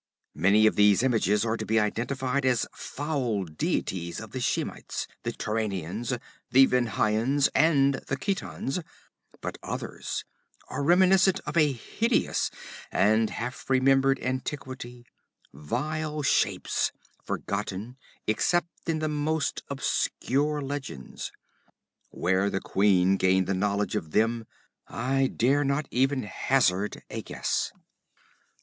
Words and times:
Many 0.33 0.65
of 0.65 0.75
these 0.75 1.03
images 1.03 1.45
are 1.45 1.57
to 1.57 1.63
be 1.63 1.79
identified 1.79 2.43
as 2.43 2.65
foul 2.73 3.45
deities 3.45 4.19
of 4.19 4.31
the 4.31 4.39
Shemites, 4.39 5.05
the 5.21 5.31
Turanians, 5.31 6.17
the 6.49 6.65
Vendhyans, 6.65 7.49
and 7.53 7.93
the 8.07 8.17
Khitans, 8.17 8.79
but 9.41 9.59
others 9.61 10.25
are 10.69 10.81
reminiscent 10.81 11.39
of 11.41 11.55
a 11.55 11.71
hideous 11.71 12.49
and 12.91 13.29
half 13.29 13.69
remembered 13.69 14.19
antiquity, 14.21 15.05
vile 15.53 16.23
shapes 16.23 16.91
forgotten 17.23 17.95
except 18.25 18.89
in 18.89 18.97
the 18.97 19.07
most 19.07 19.61
obscure 19.69 20.61
legends. 20.63 21.31
Where 22.09 22.49
the 22.49 22.59
queen 22.59 23.17
gained 23.17 23.45
the 23.45 23.53
knowledge 23.53 23.95
of 23.95 24.09
them 24.13 24.47
I 24.87 25.27
dare 25.27 25.63
not 25.63 25.85
even 25.91 26.23
hazard 26.23 27.03
a 27.11 27.21
guess. 27.21 27.71